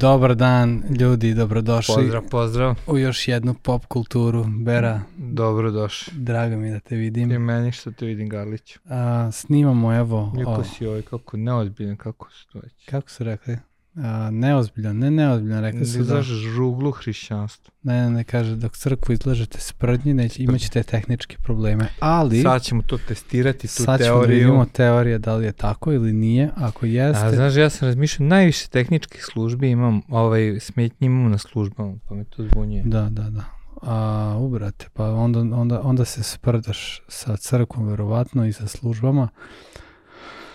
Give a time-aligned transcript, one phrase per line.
[0.00, 2.74] Dobar dan, ljudi, dobrodošli Pozdrav, pozdrav.
[2.86, 4.44] u još jednu pop kulturu.
[4.48, 6.12] Bera, Dobro došli.
[6.16, 7.28] drago mi da te I vidim.
[7.30, 8.76] meni što te vidim, Garlić.
[8.84, 12.72] A, snimamo, evo, Kako si ovaj, kako neozbiljan, kako su to već.
[12.86, 13.58] kako su rekli?
[14.04, 17.74] A, neozbiljan, ne neozbiljan, rekli su da, Izlažeš ruglu hrišćanstva.
[17.82, 22.62] ne, ne, ne, kaže, dok crkvu izlažete sprdnji, neće, imat ćete tehničke probleme, ali Sad
[22.62, 24.38] ćemo to testirati, tu sad ćemo da teoriju.
[24.38, 28.28] vidimo teorije da li je tako ili nije, ako jeste, A znaš, ja sam razmišljao,
[28.28, 32.82] najviše tehničkih službi imam, ovaj, smetnji imam na službama, pa me to zbunjuje.
[32.86, 33.44] da, da, da.
[33.82, 39.28] A, ubrate, pa onda, onda, onda se sprdaš sa crkvom, verovatno, i sa službama,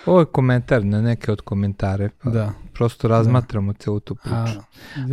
[0.06, 2.52] Ovo je komentar na neke od komentare, pa da.
[2.74, 4.36] prosto razmatramo celu tu priču.
[4.36, 4.64] A,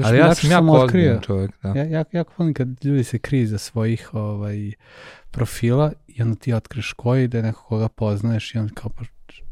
[0.05, 1.69] Ali ja sam jako ozbiljan čovjek, da.
[1.69, 4.73] Ja, jako, jako volim kad ljudi se kriju za svojih ovaj,
[5.31, 9.05] profila i onda ti otkriš koji da je neko koga poznaješ i onda kao pa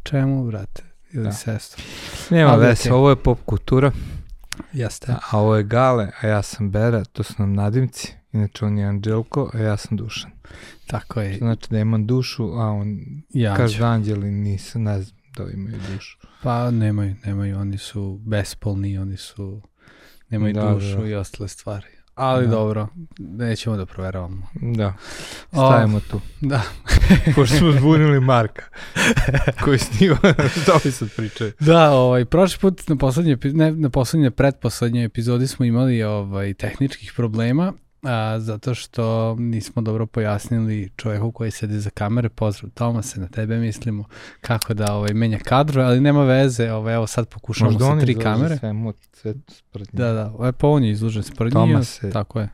[0.03, 0.83] čemu, brate,
[1.13, 1.33] ili Da.
[1.33, 1.83] sestru.
[2.31, 2.93] Nema Ali okej.
[2.93, 3.93] ovo je pop kultura,
[4.73, 5.15] Jeste.
[5.31, 8.15] a ovo je Gale, a ja sam Bera, to su nam nadimci.
[8.33, 10.31] Inače on je Anđelko, a ja sam Dušan.
[10.87, 11.39] Tako je.
[11.39, 12.99] Znači da imam dušu, a on
[13.31, 16.19] Ja kaže da anđeli nisam, ne znam da li imaju dušu.
[16.43, 19.63] Pa nemaju, nemaju, oni su bespolni, oni su,
[20.29, 21.07] nemaju Da, dušu da.
[21.07, 21.87] i ostale stvari.
[22.15, 22.51] Ali Da.
[22.51, 24.47] dobro, nećemo da proveravamo.
[24.55, 24.95] Da,
[25.53, 26.21] O, stavimo tu.
[26.41, 26.63] Da,
[27.35, 28.65] Pošto smo zbunili Marka,
[29.65, 30.17] koji snima,
[30.63, 31.53] što bi sad pričaju.
[31.61, 37.13] Da, ovaj, prošli put na poslednje, ne, na poslednje, predposlednje epizodi smo imali ovaj, tehničkih
[37.17, 43.27] problema, a, zato što nismo dobro pojasnili čovjeku koji sedi za kamere, pozdrav Tomase, na
[43.29, 44.05] tebe mislimo,
[44.41, 48.01] kako da ovaj, menja kadro, ali nema veze, ovaj, evo sad pokušamo Možda sa on
[48.01, 48.57] tri izlaže kamere.
[48.57, 49.91] svemu sve sprednje.
[49.95, 52.49] Da, da, ovaj, pa on je izlužen sprdnji, Tomas je- tako je.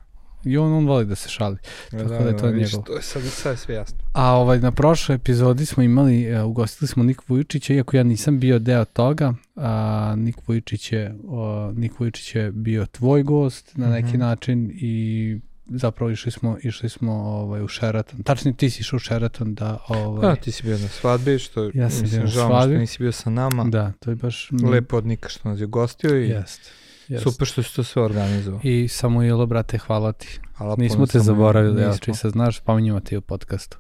[0.47, 1.57] I on, on voli da se šali.
[1.91, 2.83] tako da je to vidiš, njegovo.
[2.85, 3.99] To je sad, sad je sve jasno.
[4.13, 8.39] A ovaj, na prošloj epizodi smo imali, uh, ugostili smo Nik Vujičića, iako ja nisam
[8.39, 9.77] bio deo toga, a
[10.17, 14.19] Nik Vujičić je, o, Nik Vujičić je bio tvoj gost na neki Mhm.
[14.19, 18.23] način i zapravo išli smo, išli smo ovaj, u Sheraton.
[18.23, 19.79] Tačnije ti si išao u Sheraton da...
[19.89, 22.75] Ovaj, Da, ti si bio na svadbi, što Ja sam mislim, bio na svadbi.
[22.75, 23.65] što nisi bio sa nama.
[23.65, 24.49] Da, to je baš...
[24.65, 26.61] Lepo od Nika što nas je gostio i Jest.
[27.09, 27.25] Jest.
[27.25, 28.61] super što si to sve organizovao.
[28.63, 30.41] I Samuilo, brate, hvala ti.
[30.55, 32.05] Hvala Nismo te samo- zaboravili, evo, nismo.
[32.05, 33.79] čisto znaš, spominjamo ti u podcastu.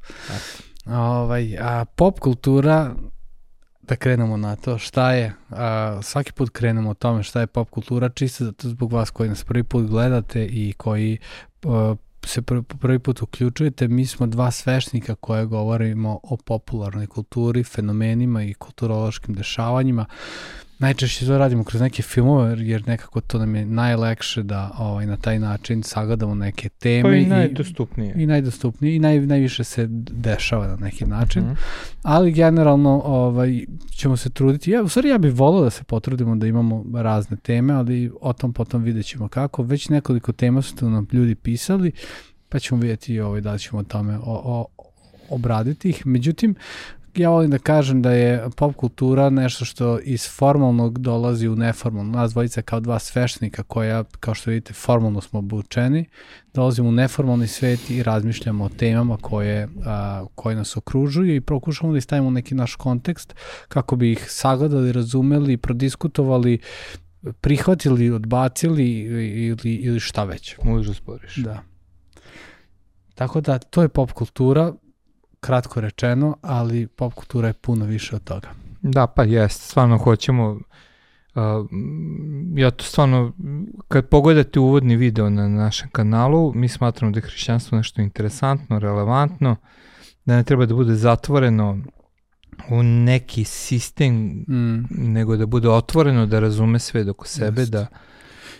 [0.86, 2.94] Ovaj, a pop kultura,
[3.82, 7.70] da krenemo na to, šta je, a, svaki put krenemo o tome šta je pop
[7.70, 11.18] kultura, čisto zato zbog vas koji nas prvi put gledate i koji
[11.64, 11.94] a,
[12.24, 18.42] se prvi, prvi put uključujete, mi smo dva svešnika koje govorimo o popularnoj kulturi, fenomenima
[18.42, 20.06] i kulturološkim dešavanjima.
[20.78, 25.16] Najčešće to radimo kroz neke filmove, jer nekako to nam je najlekše da ovaj, na
[25.16, 28.14] taj način sagledamo neke teme Pa i i, najdostupnije.
[28.16, 31.52] i najdostupnije i naj, najviše se dešava na neki način Mhm.
[32.02, 34.70] ali generalno ovaj, ćemo se truditi.
[34.70, 38.32] Ja, u stvari ja bih volao da se potrudimo da imamo razne teme, ali o
[38.32, 39.62] tom potom vidjet ćemo kako.
[39.62, 41.92] Već nekoliko tema su tu nam ljudi pisali,
[42.48, 44.66] pa ćemo vidjeti ovaj, da ćemo o tome o, o,
[45.30, 46.06] obraditi ih.
[46.06, 46.54] Međutim,
[47.16, 52.12] ja volim da kažem da je pop kultura nešto što iz formalnog dolazi u neformalno.
[52.12, 56.08] Nas dvojica kao dva sveštenika koja, kao što vidite, formalno smo obučeni,
[56.54, 61.92] dolazimo u neformalni svet i razmišljamo o temama koje, a, koje nas okružuju i pokušamo
[61.92, 63.34] da stavimo neki naš kontekst
[63.68, 66.58] kako bi ih sagledali, razumeli, prodiskutovali,
[67.40, 70.56] prihvatili, odbacili ili, ili šta već.
[70.64, 71.36] Možeš da sporiš.
[71.36, 71.62] Da.
[73.14, 74.72] Tako da, to je pop kultura,
[75.46, 78.48] kratko rečeno, ali pop kultura je puno više od toga.
[78.82, 80.60] Da, pa jest, stvarno hoćemo, uh,
[82.54, 83.32] ja to stvarno,
[83.88, 89.56] kad pogledate uvodni video na našem kanalu, mi smatramo da je hrišćanstvo nešto interesantno, relevantno,
[90.24, 91.78] da ne treba da bude zatvoreno
[92.70, 94.84] u neki sistem, Mm.
[94.90, 97.72] nego da bude otvoreno, da razume svet oko sebe, Jest.
[97.72, 97.86] da,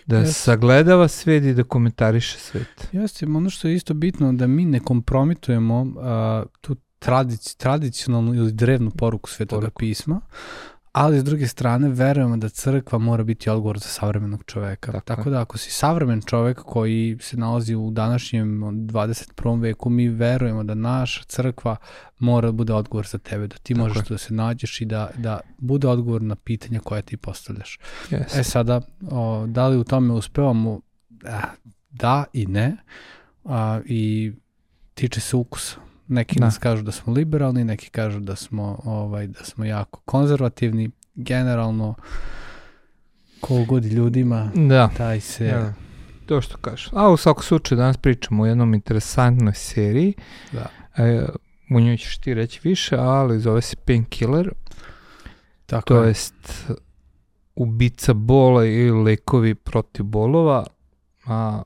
[0.06, 0.42] da Jest.
[0.42, 2.88] sagledava svet i da komentariše svet.
[2.92, 8.52] Jeste, ono što je isto bitno da mi ne kompromitujemo a, tu tradici, tradicionalnu ili
[8.52, 9.78] drevnu poruku svetoga Poruku.
[9.78, 10.20] pisma,
[10.96, 14.92] ali s druge strane verujemo da crkva mora biti odgovor za savremenog čoveka.
[14.92, 19.60] Tako Tako, da ako si savremen čovek koji se nalazi u današnjem 21.
[19.60, 21.76] veku, mi verujemo da naša crkva
[22.18, 24.02] mora da bude odgovor za tebe, da ti Tako možeš je.
[24.08, 27.78] da se nađeš i da, da bude odgovor na pitanja koje ti postavljaš.
[28.10, 28.40] Yes.
[28.40, 30.80] E sada, o, da li u tome uspevamo?
[31.24, 31.40] Eh,
[31.90, 32.76] Da i ne.
[33.44, 34.32] A, I
[34.94, 35.76] tiče se ukusa.
[36.08, 36.44] Neki Da.
[36.44, 40.90] nas kažu da smo liberalni, neki kažu da smo, ovaj, da smo jako konzervativni.
[41.14, 41.94] Generalno,
[43.40, 44.90] koliko god ljudima, Da.
[44.96, 45.46] taj se...
[45.46, 45.74] Ja.
[46.26, 46.88] To što kažeš.
[46.92, 50.14] A u svakom slučaju danas pričamo o jednom interesantnoj seriji.
[50.52, 50.66] Da.
[50.96, 51.26] E,
[51.70, 54.52] u njoj ćeš ti reći više, ali zove se Painkiller.
[55.66, 56.08] Tako To je.
[56.08, 56.70] jest
[57.54, 60.66] ubica bola ili lekovi protiv bolova,
[61.26, 61.62] a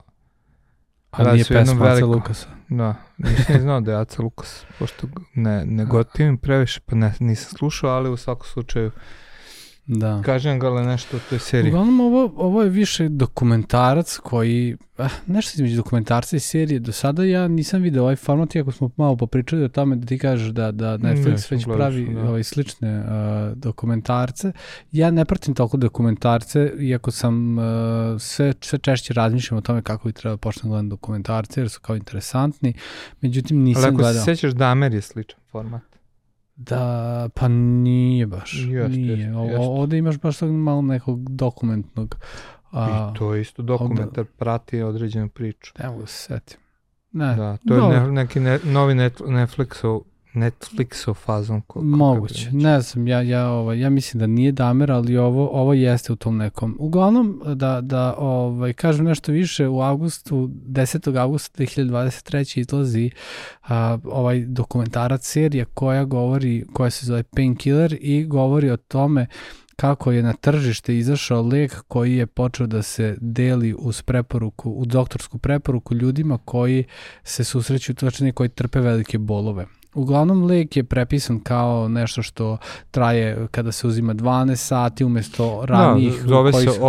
[1.11, 2.47] A nije pesma Aca Lukasa.
[2.69, 7.15] Da, nisam ni znao da je Aca Lukas, pošto ne, ne gotivim previše, pa ne,
[7.21, 8.91] nisam slušao, ali u svakom slučaju
[9.87, 10.23] Da.
[10.25, 11.71] kažem ga li nešto o toj seriji.
[11.71, 16.79] Uglavnom, ovo, ovo je više dokumentarac koji, ah, nešto između dokumentarca i serije.
[16.79, 20.19] Do sada ja nisam video ovaj format, iako smo malo popričali o tome da ti
[20.19, 22.29] kažeš da, da Netflix Nisam već gledao pravi da.
[22.29, 23.06] ovaj, slične uh,
[23.56, 24.53] dokumentarce.
[24.93, 27.65] Ja ne pratim toliko dokumentarce, iako sam uh,
[28.19, 31.81] sve, sve češće razmišljam o tome kako bi trebalo početi da gledam dokumentarce, jer su
[31.81, 32.75] kao interesantni.
[33.21, 34.25] Međutim, nisam Ali ako gledao.
[34.25, 35.90] se sećaš Damer je sličan format.
[36.61, 38.55] Da, pa nije baš.
[38.69, 39.17] Jeste, nije.
[39.19, 39.59] jeste, O- jeste.
[39.61, 42.17] Ovde imaš baš tog malo nekog dokumentnog.
[42.71, 45.73] A, I to je isto dokumentar, prati određenu priču.
[45.79, 46.59] Ne mogu se setim.
[47.12, 50.01] Ne, Da, to je dobro, ne, neki ne, novi net, Netflixov,
[50.35, 51.19] Netflixov
[51.75, 55.49] Moguće, kako bi ne znam, ja, ja, ovaj, ja mislim da nije Damer, ali ovo,
[55.53, 56.77] ovo jeste u tom nekom.
[56.79, 61.19] Uglavnom, da, da ovaj, kažem nešto više, u avgustu, 10.
[61.19, 62.59] augusta 2023.
[62.59, 63.11] izlazi
[63.62, 69.26] a, ovaj dokumentarac serija koja govori, koja se zove Painkiller i govori o tome
[69.76, 74.85] kako je na tržište izašao lek koji je počeo da se deli uz preporuku, u
[74.85, 76.85] doktorsku preporuku ljudima koji
[77.25, 79.67] se susreću, točnije koji trpe velike bolove.
[79.95, 82.59] Uglavnom lek je prepisan kao nešto što
[82.91, 86.85] traje kada se uzima 12 sati umesto ranijih Da, zove koji se su-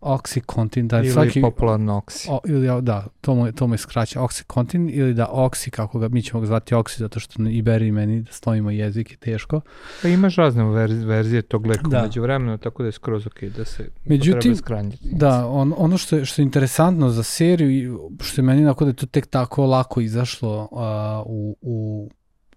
[0.00, 2.26] Oxycontin, da ili svaki popularno Oxy.
[2.30, 6.08] o, ili da, to mu to mu je skraća Oxycontin ili da Oxy, kako ga
[6.08, 9.16] mi ćemo ga zvati Oxy zato što i Beri i meni da stojimo jezik je
[9.16, 9.60] teško.
[10.02, 12.02] Pa imaš razne verz, verzije tog leka Da.
[12.02, 15.08] među vremenu, tako da je skroz ok da se Međutim, upotrebe skranjiti.
[15.12, 18.90] Da, on, ono što je, što je interesantno za seriju, što je meni onako da
[18.90, 22.10] je to tek tako lako izašlo a, u, u,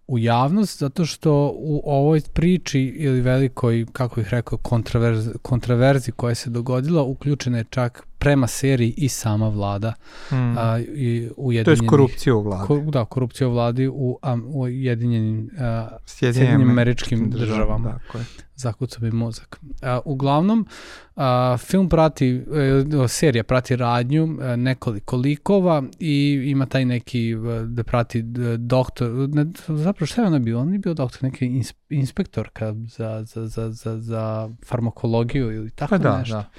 [0.08, 6.36] u javnost, zato što u ovoj priči ili velikoj, kako bih rekao, kontraverzi, kontraverzi koja
[6.36, 9.94] se dogodila, uključena je čak prema seriji i sama vlada
[10.32, 10.58] Mm.
[10.58, 11.90] a, i to je ujedinjenih...
[11.90, 12.68] korupcija u vladi.
[12.68, 18.00] Ko, da, korupcija u vladi u, um, u Ujedinjenim a, Sjedinjenim američkim državama.
[18.00, 18.26] Tako je.
[18.56, 19.60] zakucao bi mozak.
[19.82, 20.68] A, uglavnom,
[21.16, 22.44] a, film prati,
[23.04, 28.24] e, serija prati radnju e, nekoliko likova i ima taj neki e, da prati
[28.58, 30.60] doktor, ne, zapravo šta je ona bio?
[30.60, 35.90] On je bio doktor, neki ins, inspektorka za, za, za, za, za farmakologiju ili tako
[35.90, 36.36] Pa da, nešto.
[36.36, 36.50] da.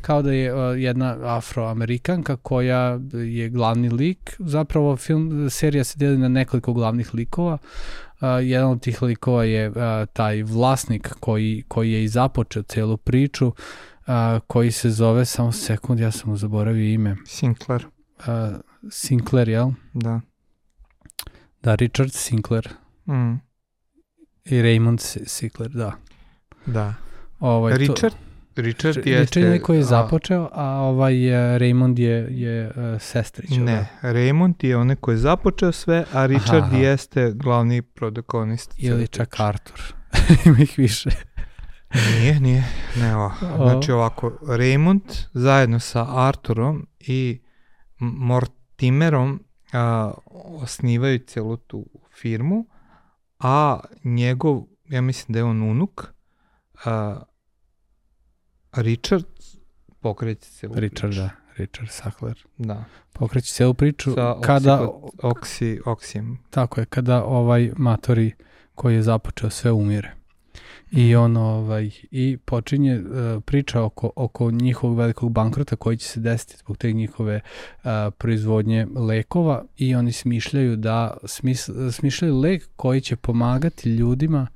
[0.00, 4.36] Kao da je e, jedna afroamerikanka koja je glavni lik.
[4.38, 7.58] Zapravo film, serija se deli na nekoliko glavnih likova.
[8.14, 9.74] Uh, jedan od tih likova je uh,
[10.12, 13.54] taj vlasnik koji, koji je i započeo celu priču, uh,
[14.46, 17.86] koji se zove, samo sekund, ja sam mu zaboravio ime, Sinclair,
[18.18, 18.24] uh,
[18.90, 19.70] Sinclair, jel?
[19.94, 20.20] da.
[21.62, 22.68] Da, Richard Sinclair
[23.06, 23.32] Mm.
[24.44, 25.92] i Raymond Si- Sinclair, da.
[26.66, 26.94] Da.
[27.40, 27.78] Ovaj, to-
[28.56, 29.40] Richard, Richard Richard jeste...
[29.40, 33.50] je onaj koji je a, započeo, a ovaj uh, Raymond je, je uh, sestrić.
[33.50, 34.12] Ne, da?
[34.12, 36.76] Raymond je onaj koji je započeo sve, a Richard aha.
[36.76, 38.74] jeste glavni protagonist.
[38.76, 39.40] Ili čak.
[39.40, 39.80] Artur.
[40.46, 41.10] Ima ih više.
[41.94, 42.64] Nije, nije.
[42.96, 43.46] Ne, ovako.
[43.58, 43.68] O.
[43.68, 47.40] Znači ovako, Raymond zajedno sa Arturom i
[47.98, 50.12] Mortimerom a,
[50.62, 51.86] osnivaju celu tu
[52.20, 52.66] firmu,
[53.38, 56.06] a njegov, ja mislim da je on unuk,
[56.84, 57.22] a,
[58.72, 59.24] Richard
[60.00, 61.20] pokreće celu Richard, priču.
[61.20, 61.30] da.
[61.56, 62.44] Richard Sackler.
[62.58, 62.84] Da.
[63.12, 64.88] Pokreće celu priču Sa kada,
[65.22, 66.38] oksi, oksijem.
[66.50, 68.32] tako je, kada ovaj matori
[68.74, 70.14] koji je započeo sve umire.
[70.90, 76.20] I on ovaj i počinje uh, priča oko oko njihovog velikog bankrota koji će se
[76.20, 77.40] desiti zbog te njihove
[77.76, 84.46] uh, proizvodnje lekova i oni smišljaju da smis, smišljaju lek koji će pomagati ljudima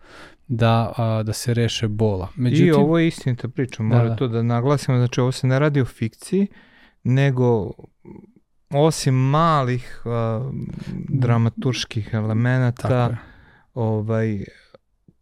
[0.56, 2.28] da a, da se reše bola.
[2.36, 4.16] Međutim I ovo je istinita priča, mora da.
[4.16, 6.46] to da naglasimo, znači ovo se ne radi o fikciji,
[7.04, 7.72] nego
[8.70, 10.54] osim malih uh,
[11.08, 13.16] dramaturških elemenata,
[13.74, 14.44] ovaj,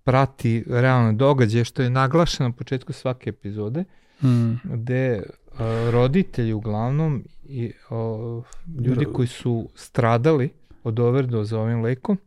[0.04, 3.84] prati realne događaje, što je naglašeno na početku svake epizode,
[4.22, 5.22] Mm, gde
[5.90, 8.44] roditelji uglavnom i uh,
[8.84, 10.50] ljudi koji su stradali
[10.84, 12.18] od overdoza ovim lekom,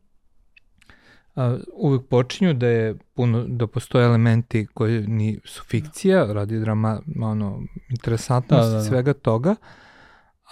[1.35, 7.01] uh, uvek počinju da je puno, da postoje elementi koji ni su fikcija, radi drama,
[7.21, 8.83] ono, interesantnosti Da, da, da.
[8.83, 9.55] svega toga,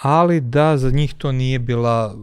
[0.04, 2.16] ali da za njih to nije bila,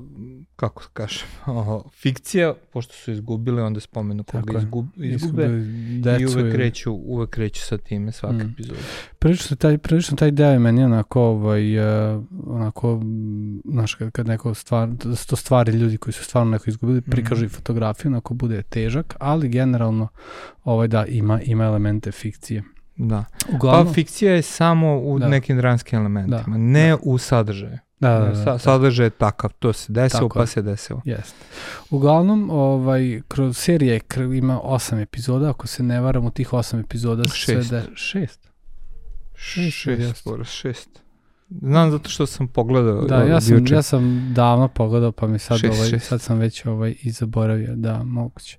[0.56, 6.54] kako kažem, o, fikcija, pošto su izgubili, onda spomenu koga izgub, izgube, Izgube i uvek
[6.54, 8.50] kreću, uvek kreću sa time svake Mm.
[8.52, 8.78] epizode.
[9.18, 14.26] prilično taj, prilično taj deo je meni onako, ovaj, uh, onako, mm, znaš, kad, kad
[14.26, 18.34] neko stvar, da to stvari ljudi koji su stvarno neko izgubili, prikažu i fotografiju, onako
[18.34, 20.08] bude težak, ali generalno,
[20.64, 22.62] ovaj, da, ima, ima elemente fikcije.
[23.00, 23.24] Da.
[23.48, 25.28] Uglavnom, Pa fikcija je samo u Da.
[25.28, 27.78] nekim dramskim elementima, Da, ne u sadržaju.
[28.00, 28.58] da, da, da, Sa, da.
[28.58, 30.46] sadržaj je takav, to se desilo Tako pa je.
[30.46, 31.00] se desilo.
[31.04, 31.34] Jeste.
[31.90, 34.00] Uglavnom, ovaj, kroz serije
[34.34, 37.68] ima osam epizoda, ako se ne varam, u tih osam epizoda se Šest.
[37.68, 37.86] sve da...
[37.94, 38.50] Šest?
[39.34, 40.88] Šest, Šest, šest.
[41.52, 43.74] Znam zato što sam pogledao Da, ovaj, ja sam, juče.
[43.74, 46.06] ja sam davno pogledao, pa mi sad, Šest, ovaj, šest.
[46.06, 48.58] sad sam već ovaj, i zaboravio, da, moguće.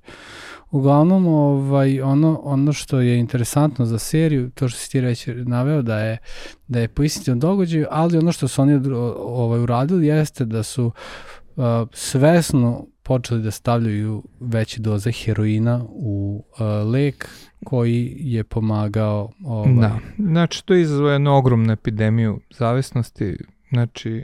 [0.72, 5.82] Uglavnom, ovaj, ono, ono što je interesantno za seriju, to što si ti već naveo,
[5.82, 6.18] da je,
[6.68, 8.82] da je po istinskom događaju, ali ono što su oni
[9.18, 11.64] ovaj, uradili jeste da su uh,
[11.94, 17.30] svesno počeli da stavljaju veće doze heroina u uh, lek
[17.66, 23.38] koji je pomagao ovaj, Da, znači to je izazvao jednu ogromnu epidemiju zavisnosti,
[23.72, 24.24] znači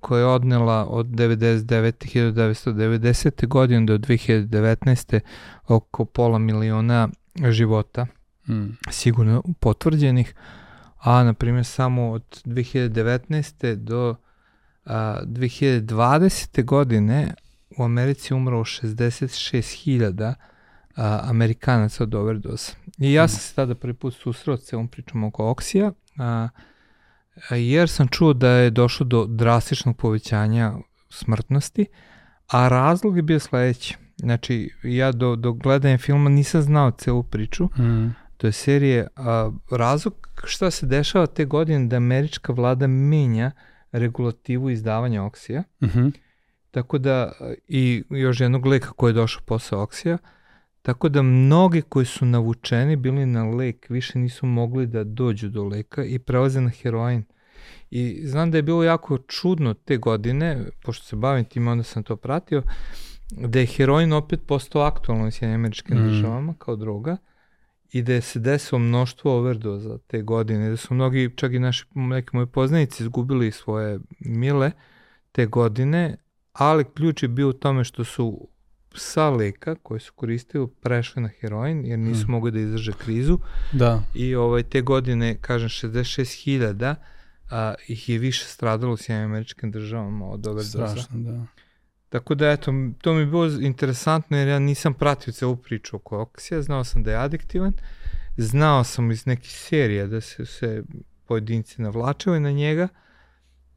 [0.00, 1.92] koja je odnela od 99.
[2.14, 3.46] 1990.
[3.46, 5.20] godine do 2019.
[5.66, 7.08] oko pola miliona
[7.50, 8.06] života
[8.48, 10.34] mm, sigurno potvrđenih,
[10.98, 13.74] a na primjer samo od 2019.
[13.74, 14.14] do
[14.84, 16.64] a, 2020.
[16.64, 17.34] godine
[17.78, 20.34] u Americi umrlo 66.000
[20.96, 22.72] a, Amerikanaca od overdoza.
[22.98, 26.48] I ja sam se tada prvi put susreo s celom pričom oko oksija, a,
[27.50, 30.72] jer sam čuo da je došlo do drastičnog povećanja
[31.10, 31.86] smrtnosti,
[32.48, 33.96] a razlog je bio sledeći.
[34.16, 39.50] Znači, ja do, do gledanja filma nisam znao celu priču, mm, to je serije, a,
[39.70, 43.50] razlog šta se dešava te godine da američka vlada menja
[43.92, 46.08] regulativu izdavanja oksija, mhm,
[46.70, 47.32] tako da
[47.68, 50.18] i još jednog leka koji je došao posle oksija,
[50.88, 55.64] tako da mnogi koji su navučeni bili na lek više nisu mogli da dođu do
[55.64, 57.24] leka i prelaze na heroin.
[57.90, 62.02] I znam da je bilo jako čudno te godine, pošto se bavim tim, onda sam
[62.02, 62.62] to pratio,
[63.30, 66.08] da je heroin opet postao aktualno u Sjedinim američkim Mm.
[66.08, 67.16] državama kao droga
[67.92, 71.84] i da je se desilo mnoštvo overdoza te godine, da su mnogi, čak i naši
[71.94, 74.70] neki moji poznanici izgubili svoje mile
[75.32, 76.16] te godine,
[76.52, 78.48] ali ključ je bio u tome što su
[78.98, 82.30] sa leka koje su koristili prešli na heroin jer nisu Mm.
[82.30, 83.38] mogli da izdrže krizu
[83.72, 86.94] da, i ovaj te godine kažem 66.000
[87.50, 90.88] a, ih je više stradalo u Sjedinim američkim državama od overdoza.
[90.88, 91.46] strašno, da.
[92.08, 96.20] Tako da eto, to mi je bilo interesantno jer ja nisam pratio celu priču oko
[96.20, 97.72] oksija, znao sam da je adiktivan,
[98.36, 100.82] znao sam iz nekih serija da se se
[101.26, 102.88] pojedinci navlačili na njega,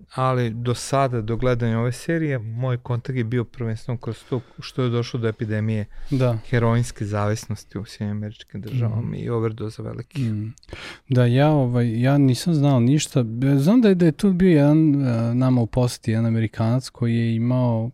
[0.09, 4.83] ali do sada, do gledanja ove serije, moj kontakt je bio prvenstveno kroz to što
[4.83, 6.37] je došlo do epidemije Da.
[6.45, 9.13] heroinske zavisnosti u Sjedinim američkim državama Mhm.
[9.13, 10.21] i overdoza veliki.
[10.21, 10.53] Mm.
[11.09, 13.25] Da, ja, ovaj, ja nisam znao ništa.
[13.57, 15.01] Znam da je, da je tu bio jedan uh,
[15.35, 17.91] nama u poseti, jedan Amerikanac koji je imao,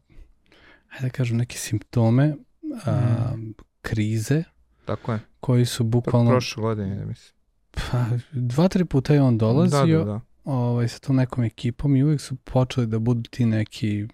[0.87, 3.39] hajde da kažem, neke simptome uh,
[3.81, 4.43] krize
[4.85, 5.19] Tako je.
[5.39, 7.33] koji su bukvalno, prošle godine, mislim.
[7.73, 10.21] pa, dva, tri puta je on dolazio Da, da, da.
[10.47, 14.07] Ovaj, sa tom nekom ekipom i uvijek su počeli da budu ti neki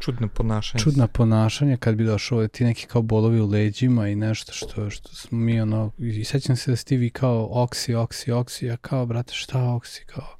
[0.00, 0.84] Čudno ponašanje.
[0.84, 5.14] čudna ponašanja kad bi došao ti neki kao bolovi u leđima i nešto što, što
[5.14, 8.76] smo mi ono, i sećam se da si ti vi kao oksi, oksi, oksi, ja
[8.76, 10.36] kao brate šta oksi, kao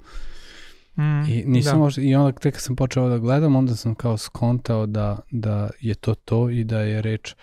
[0.95, 1.79] Mm, I nisam da.
[1.79, 5.69] možda, i onda tek kad sam počeo da gledam, onda sam kao skontao da, da
[5.79, 7.35] je to to i da je reč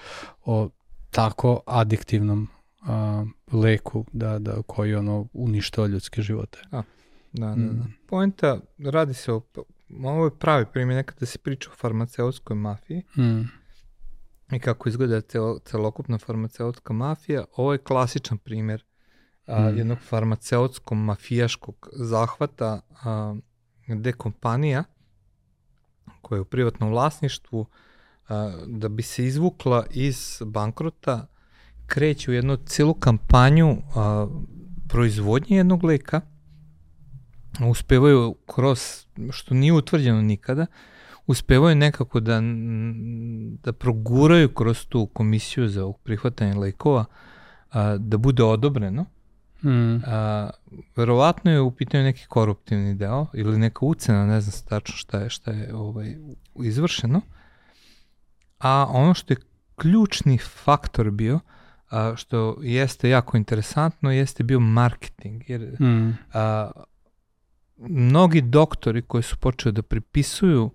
[0.44, 0.68] o
[1.10, 2.48] tako adiktivnom
[2.82, 6.58] a, leku da, da, koji ono uništava ljudske živote.
[6.70, 6.82] Da,
[7.32, 7.54] da, da.
[7.56, 7.94] Mm.
[8.06, 9.42] Poenta, radi se o,
[10.04, 13.40] ovo je pravi primjer, nekada se priča o farmaceutskoj mafiji Mm.
[14.56, 17.44] i kako izgleda celo, celokupna farmaceutska mafija.
[17.56, 18.84] Ovo je klasičan primjer
[19.46, 19.78] a, Mm.
[19.78, 23.34] jednog farmaceutskog mafijaškog zahvata a,
[23.86, 24.84] gde kompanija
[26.22, 27.66] koja je u privatnom vlasništvu
[28.28, 31.26] a, da bi se izvukla iz bankrota
[31.90, 34.26] kreće u jednu celu kampanju a,
[34.88, 36.20] proizvodnje jednog leka
[37.68, 40.66] uspevaju kroz, što nije utvrđeno nikada,
[41.26, 42.40] uspevaju nekako da,
[43.64, 47.04] da proguraju kroz tu komisiju za prihvatanje lekova,
[47.70, 49.04] a, da bude odobreno.
[49.62, 49.96] Mm.
[50.06, 50.50] A,
[50.96, 55.30] verovatno je u pitanju neki koruptivni deo ili neka ucena, ne znam tačno šta je,
[55.30, 56.16] šta je ovaj,
[56.62, 57.20] izvršeno.
[58.58, 59.38] A ono što je
[59.76, 61.40] ključni faktor bio,
[61.90, 65.42] a, što jeste jako interesantno, jeste bio marketing.
[65.50, 66.18] Jer Mm.
[66.32, 66.70] a,
[67.76, 70.70] mnogi doktori koji su počeli da pripisuju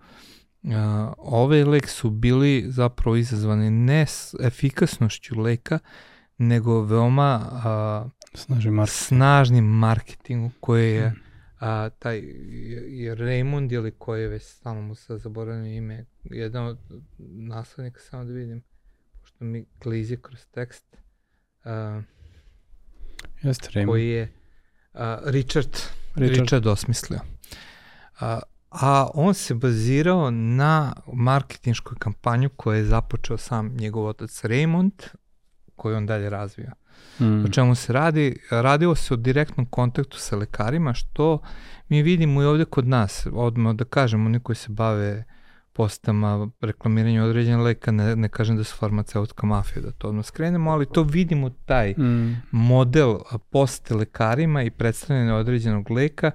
[0.64, 5.80] a, ovaj lek su bili zapravo izazvani ne s efikasnošću leka,
[6.38, 8.92] nego veoma a, Snaži Mark.
[8.92, 11.14] snažnim marketingom koji je
[11.60, 16.78] a, taj je, Raymond ili koji je već stalno mu se zaboravio ime, jedan od
[17.20, 18.64] naslednika, samo da vidim,
[19.22, 20.98] pošto mi klizi kroz tekst.
[21.66, 22.02] A,
[23.42, 23.88] Jeste Raymond.
[23.88, 24.32] koji je
[24.94, 25.78] uh, Richard,
[26.16, 26.40] Richard.
[26.42, 27.20] Richard, osmislio.
[28.20, 34.92] A, a on se bazirao na marketinškoj kampanju koju je započeo sam njegov otac Raymond,
[35.76, 36.74] koju on dalje razvija.
[37.20, 37.46] Mm.
[37.46, 38.40] O čemu se radi?
[38.52, 41.40] Radilo se o direktnom kontaktu sa lekarima, što
[41.90, 43.28] mi vidimo i ovde kod nas.
[43.34, 45.24] Odmah da kažemo, oni koji se bave
[45.76, 50.72] postama, reklamiranju određena leka, ne, ne kažem da su farmaceutska mafija, da to odmah skrenemo,
[50.72, 52.42] ali to vidimo taj Mm.
[52.52, 56.32] model poste lekarima i predstavljanja određenog leka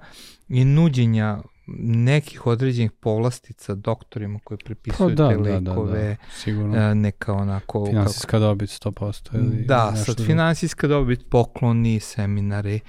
[0.48, 1.38] i nuđenja
[1.78, 6.94] nekih određenih povlastica doktorima koji Pa prepisuju da, te da, da, lekove, da, sigurno.
[6.94, 7.78] neka onako...
[7.78, 10.26] kako- Finansijska dobit 100% ili Da, sad drugo.
[10.26, 12.80] finansijska dobit, pokloni, seminari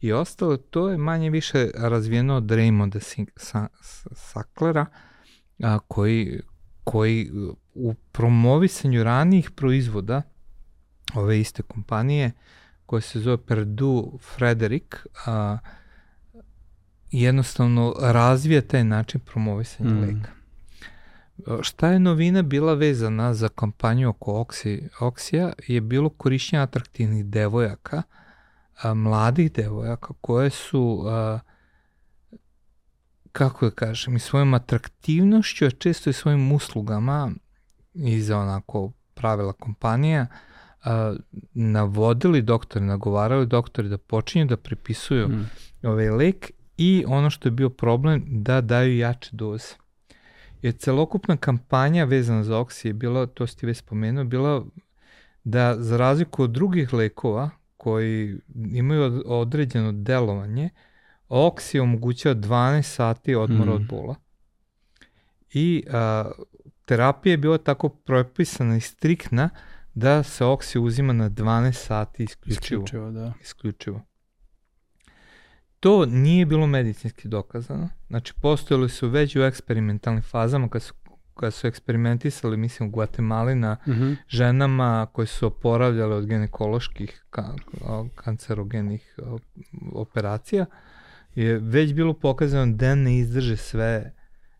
[0.00, 4.86] i ostalo, to je manje više razvijeno od Raymonda Sing- Sa- Sa- Sacklera,
[5.62, 6.40] a, koji,
[6.84, 7.30] koji
[7.74, 10.22] u promovisanju ranijih proizvoda
[11.14, 12.32] ove iste kompanije,
[12.86, 15.58] koja se zove Purdue Frederick, a,
[17.10, 20.00] jednostavno razvija taj način promovisanja mm.
[20.00, 20.30] leka.
[21.62, 28.02] Šta je novina bila vezana za kampanju oko Oksi, Oksija je bilo korišćenje atraktivnih devojaka,
[28.82, 31.38] a, mladih devojaka koje su, a,
[33.32, 37.30] kako da kažem, i svojom atraktivnošću, a često i svojim uslugama
[37.94, 40.26] iza onako pravila kompanija,
[40.84, 41.14] a,
[41.54, 45.48] navodili doktori, nagovarali doktori da počinju da pripisuju Mm.
[45.82, 49.74] ovaj lek i ono što je bio problem da daju jače doze.
[50.62, 54.64] Jer celokupna kampanja vezana za oksi je bila, to si ti već spomenuo, bila
[55.44, 58.38] da za razliku od drugih lekova koji
[58.72, 60.70] imaju od- određeno delovanje,
[61.30, 63.74] oksi omogućava 12 sati odmora Mm.
[63.74, 64.14] od bola.
[65.52, 66.30] I a,
[66.84, 69.50] terapija je bila tako propisana i striktna
[69.94, 73.32] da se oksi uzima na 12 sati isključivo Isključivo, da.
[73.42, 74.00] isključivo.
[75.80, 77.88] To nije bilo medicinski dokazano.
[78.08, 80.94] Znači, postojali su već u eksperimentalnim fazama kad su,
[81.34, 84.12] kad su eksperimentisali, mislim, u Guatemala na Mhm.
[84.28, 87.54] ženama koje su oporavljale od ginekoloških ka,
[88.14, 89.14] kancerogenih
[89.92, 90.66] operacija,
[91.34, 94.12] je već bilo pokazano da ne izdrže sve,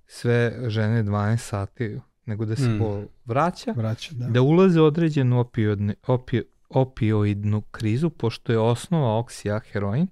[0.06, 2.78] sve žene 12 sati, nego da se Mm.
[2.78, 4.26] bol vraća Vraća, da.
[4.26, 10.06] da ulaze određenu opioidnu, opi, opioidnu krizu, pošto je osnova oksija heroin,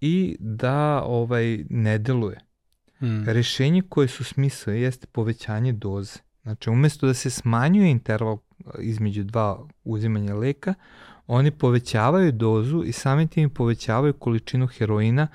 [0.00, 2.38] i da ovaj ne deluje.
[3.02, 3.24] Mm.
[3.26, 6.18] Rešenje koje su smisle jeste povećanje doze.
[6.42, 8.38] Znači, umesto da se smanjuje interval
[8.78, 10.74] između dva uzimanja leka,
[11.30, 15.28] oni povećavaju dozu i samim tim povećavaju količinu heroina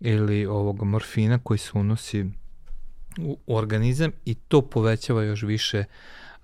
[0.00, 2.26] ili ovog morfina koji se unosi
[3.46, 5.84] u organizam i to povećava još više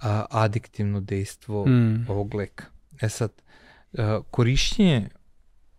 [0.00, 2.06] a, adiktivno dejstvo Mm.
[2.08, 2.64] ovog leka.
[3.00, 3.30] E sad,
[3.98, 5.08] a, korišćenje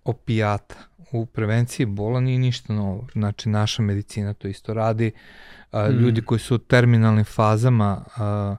[0.04, 0.76] opijata
[1.12, 3.08] u prevenciji bola nije ništa novo.
[3.14, 5.12] Znači, naša medicina to isto radi.
[5.72, 5.94] A, Mm.
[5.94, 8.56] Ljudi koji su u terminalnim fazama a,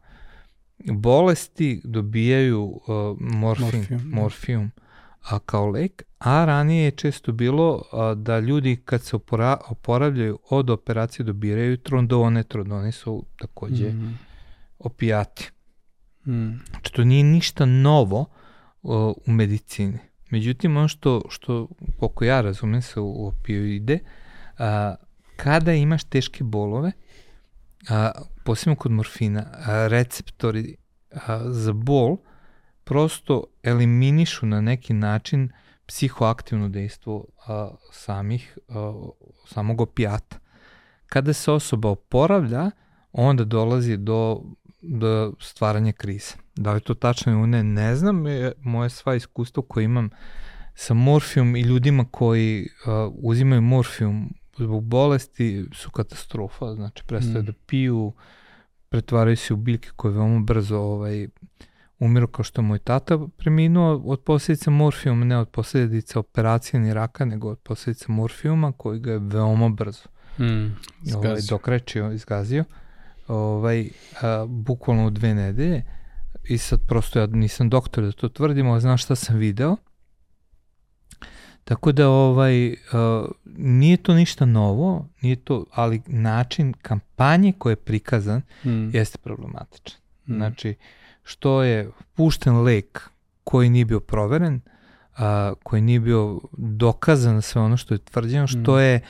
[0.84, 4.16] bolesti dobijaju a, morfin, Morfijum, da.
[4.20, 4.70] morfijum
[5.30, 10.38] a, kao lek, a ranije je često bilo a, da ljudi kad se opora, oporavljaju
[10.50, 12.42] od operacije dobiraju trondone.
[12.42, 14.18] Trondone su takođe Mm.
[14.78, 15.50] opijati.
[16.26, 16.50] Mm.
[16.70, 18.26] Znači, to nije ništa novo
[18.82, 19.98] o, u medicini.
[20.30, 23.98] Međutim, ono što, što koliko ja razumem se u opioide,
[24.58, 24.94] a,
[25.36, 26.92] kada imaš teške bolove,
[27.88, 28.10] a,
[28.44, 30.76] posebno kod morfina, a, receptori
[31.10, 32.16] a, za bol
[32.84, 35.50] prosto eliminišu na neki način
[35.86, 38.92] psihoaktivno dejstvo a, samih, a,
[39.46, 40.38] samog opijata.
[41.06, 42.70] Kada se osoba oporavlja,
[43.12, 44.42] onda dolazi do,
[44.82, 46.34] do stvaranja krize.
[46.56, 48.26] Da li je to tačno ili ne, ne znam.
[48.26, 50.10] Je, moje sva iskustva koje imam
[50.74, 56.74] sa morfijom i ljudima koji uh, uzimaju morfijum zbog bolesti su katastrofa.
[56.74, 57.46] Znači, prestaju Mm.
[57.46, 58.12] da piju,
[58.88, 61.28] pretvaraju se u biljke koje veoma brzo ovaj,
[61.98, 67.24] umiru kao što moj tata preminuo od posljedica morfijuma, ne od posljedica operacije ni raka,
[67.24, 70.44] nego od posljedica morfijuma koji ga je veoma brzo Mm.
[70.44, 71.46] ovaj, Zgazio.
[71.50, 72.64] dokrečio, izgazio,
[73.28, 73.88] ovaj,
[74.22, 75.82] a, bukvalno u dve nedelje
[76.44, 79.76] i sad prosto ja nisam doktor da to tvrdim, ali znam šta sam video.
[81.68, 83.26] Tako da ovaj, a,
[83.56, 88.90] nije to ništa novo, nije to, ali način kampanje koji je prikazan Mm.
[88.96, 89.98] jeste problematičan.
[90.26, 90.34] Mm.
[90.34, 90.74] Znači,
[91.22, 93.10] što je pušten lek
[93.44, 94.60] koji nije bio proveren,
[95.16, 98.80] a, koji nije bio dokazan sve ono što je tvrđeno, što Mm.
[98.80, 99.00] je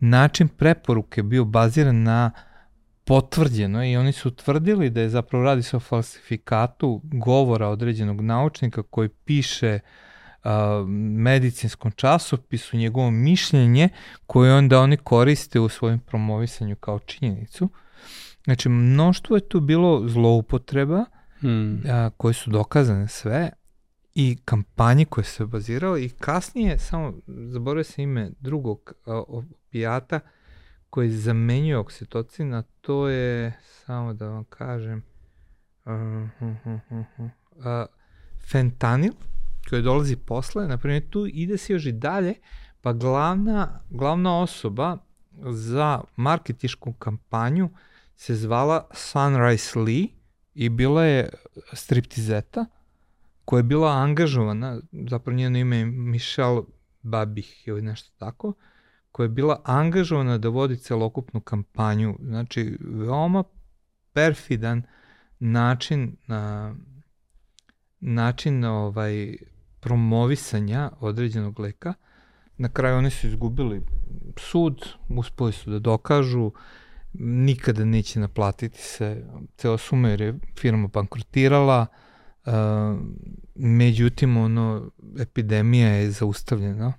[0.00, 2.30] način preporuke bio baziran na
[3.04, 8.82] potvrđeno i oni su tvrdili da je zapravo radi se o falsifikatu govora određenog naučnika
[8.82, 10.05] koji piše a,
[11.16, 13.88] medicinskom časopisu njegovo mišljenje
[14.26, 17.68] koje onda oni koriste u svojim promovisanju kao činjenicu.
[18.44, 21.04] Znači, mnoštvo je tu bilo zloupotreba
[21.40, 21.82] Hmm.
[21.90, 23.50] a, koje su dokazane sve
[24.14, 30.20] i kampanje koje se bazirao i kasnije, samo zaboravio se ime drugog a, opijata
[30.90, 35.02] koji zamenjuje oksitocin, a to je, samo da vam kažem,
[35.84, 35.92] uh,
[36.40, 37.86] uh, uh, uh, uh, a,
[38.50, 39.12] fentanil,
[39.70, 42.34] koji dolazi posle, na primjer tu ide se još i dalje,
[42.80, 44.98] pa glavna, glavna osoba
[45.42, 47.70] za marketišku kampanju
[48.16, 50.06] se zvala Sunrise Lee
[50.54, 51.28] i bila je
[51.72, 52.66] striptizeta
[53.44, 56.62] koja je bila angažovana, zapravo njeno ime je Michelle
[57.02, 58.52] Babih ili nešto tako,
[59.12, 62.18] koja je bila angažovana da vodi celokupnu kampanju.
[62.22, 63.44] Znači, veoma
[64.12, 64.82] perfidan
[65.38, 66.74] način na
[68.00, 69.36] način ovaj
[69.86, 71.94] promovisanja određenog leka.
[72.58, 73.82] Na kraju oni su izgubili
[74.36, 76.50] sud, uspeli su da dokažu,
[77.18, 79.24] nikada neće naplatiti se
[79.56, 81.86] ceo suma jer je firma bankrotirala,
[82.46, 82.52] uh,
[83.54, 86.92] međutim ono, epidemija je zaustavljena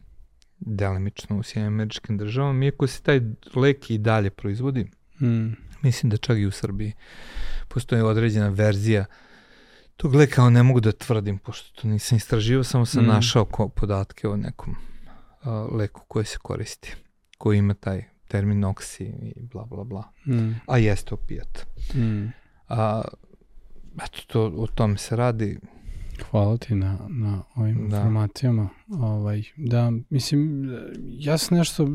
[0.59, 3.21] delimično u Sjedinjim američkim državama, iako se taj
[3.55, 5.55] lek i dalje proizvodi, Hmm.
[5.83, 6.93] mislim da čak i u Srbiji
[7.67, 9.05] postoji određena verzija
[9.97, 13.07] tog leka, ali ne mogu da tvrdim, pošto to nisam istraživao, samo sam Mm.
[13.07, 14.75] našao ko, podatke o nekom
[15.41, 16.95] uh, leku koji se koristi,
[17.37, 20.55] koji ima taj termin oksi i bla bla bla, Hmm.
[20.67, 21.65] a jeste opijat.
[21.91, 22.31] Hmm.
[22.69, 23.01] A,
[23.97, 25.59] eto, to, o tome se radi.
[26.23, 27.97] Hvala ti na, na ovim Da.
[27.97, 28.69] informacijama.
[28.91, 30.69] Ovaj, da, mislim,
[31.09, 31.87] ja sam nešto,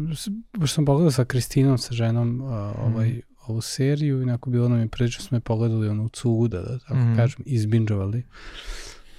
[0.54, 2.40] baš sam pogledao sa Kristinom, sa ženom,
[2.78, 3.18] ovaj, Mhm.
[3.46, 6.78] Ovu seriju i neko bilo nam je prilično smo je pogledali ono u cuda, da
[6.78, 7.16] tako Mhm.
[7.16, 8.22] kažem, izbinđovali.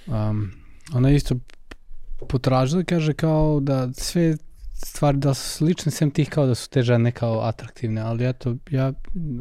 [0.06, 0.50] Um,
[0.94, 1.34] ona je isto
[2.28, 4.36] potražila i kaže kao da sve
[4.74, 8.56] stvari da su slične, sem tih kao da su te žene kao atraktivne, ali eto,
[8.70, 8.92] ja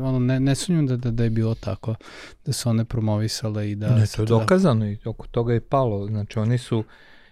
[0.02, 1.96] ono, ne, ne sumnjam da, da, da je bilo tako,
[2.46, 3.96] da su one promovisale i da...
[3.96, 6.08] ne, to je dokazano i oko toga je palo.
[6.08, 6.84] Znači, oni su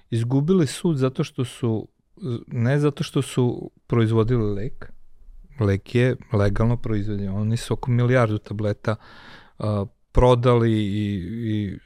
[0.09, 1.87] izgubili sud zato što su,
[2.47, 4.91] ne zato što su proizvodili lek,
[5.61, 7.29] lek je legalno proizvođen.
[7.29, 8.95] Oni su oko milijardu tableta
[9.59, 9.65] uh,
[10.13, 11.77] prodali i, i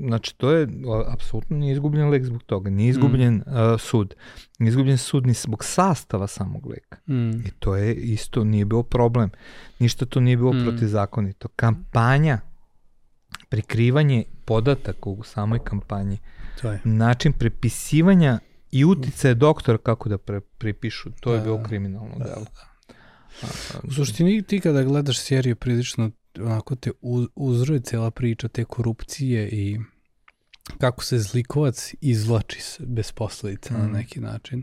[0.00, 4.14] znači to je a, apsolutno nije izgubljen lek zbog toga, nije izgubljen uh, sud,
[4.58, 6.98] nije izgubljen sud ni zbog sastava samog leka.
[7.06, 7.30] Mm.
[7.30, 9.30] I to je isto, nije bio problem.
[9.78, 10.56] Ništa to nije bilo Mm.
[10.56, 10.64] mm.
[10.64, 11.48] protizakonito.
[11.48, 12.40] Kampanja,
[13.48, 16.18] prikrivanje podataka u samoj kampanji,
[16.60, 16.80] To je.
[16.84, 18.38] način prepisivanja
[18.70, 21.62] i uticaje doktora kako da pre, pripišu, to je Da, bilo da.
[21.64, 22.36] kriminalno Da, delo.
[22.36, 22.66] A, a,
[23.82, 26.10] U suštini ti kada gledaš seriju prilično
[26.40, 29.78] onako te uz, uzroje cela priča te korupcije i
[30.78, 33.80] kako se zlikovac izvlači bez posledica mm.
[33.80, 33.92] na Mm.
[33.92, 34.62] neki način.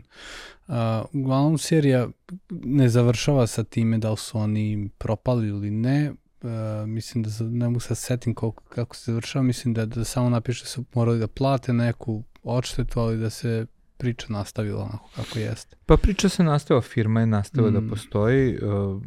[0.68, 0.74] Uh,
[1.12, 2.08] uglavnom serija
[2.50, 6.12] ne završava sa time da li su oni propali ili ne.
[6.42, 10.30] Uh, mislim da ne mogu sad setim koliko, kako se završava, mislim da, da samo
[10.30, 15.38] napiše da su morali da plate neku odštetu, ali da se priča nastavila onako kako
[15.38, 15.76] jeste.
[15.86, 17.74] Pa priča se nastavila, firma je nastavila Mm.
[17.74, 19.02] da postoji, um,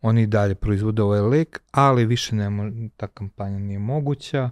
[0.00, 2.64] oni dalje proizvode ovaj lek, ali više ne mo,
[2.96, 4.50] ta kampanja nije moguća,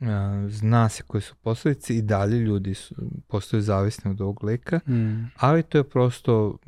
[0.00, 0.06] uh,
[0.48, 2.94] zna se koje su posledice i dalje ljudi su,
[3.28, 5.30] postaju zavisni od ovog leka, Mm.
[5.36, 6.58] ali to je prosto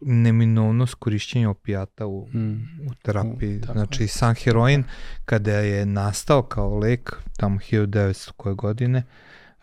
[0.00, 2.52] neminovnost korišćenja opijata u, Mm.
[2.88, 3.56] u terapiji.
[3.56, 4.84] U, tako znači, sam heroin,
[5.24, 9.02] kada je nastao kao lek, tamo 1900 koje godine,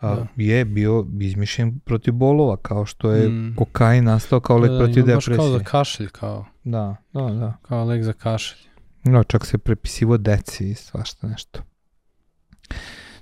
[0.02, 0.26] a, Da.
[0.36, 3.54] je bio izmišljen protiv bolova, kao što je Mm.
[3.56, 5.36] kokain nastao kao lek Da, protiv ima baš depresije.
[5.38, 7.56] kao za kašelj, kao, Da, da, da.
[7.62, 8.58] kao lek za kašelj.
[9.04, 11.60] No, čak se prepisivo deci i svašta nešto.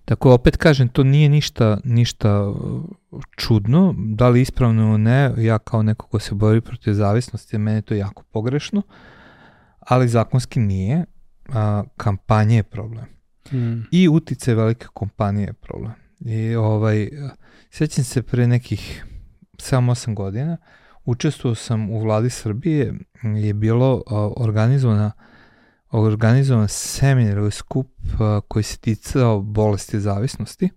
[0.04, 2.82] Tako opet kažem, to nije ništa, ništa uh,
[3.32, 7.78] čudno, da li ispravno ili ne, ja kao neko ko se bori protiv zavisnosti, meni
[7.78, 8.82] je to jako pogrešno,
[9.80, 11.04] ali zakonski nije,
[11.48, 13.04] a, kampanje je problem.
[13.52, 13.82] Mm.
[13.90, 15.92] I utice velike kompanije je problem.
[16.20, 17.10] I ovaj,
[17.70, 19.04] sjećam se pre nekih
[19.56, 20.56] 7-8 godina,
[21.04, 24.02] učestvovao sam u vladi Srbije, je bilo
[24.36, 25.12] organizovana
[25.90, 27.90] organizovan seminar ili skup
[28.48, 30.70] koji se ticao bolesti zavisnosti,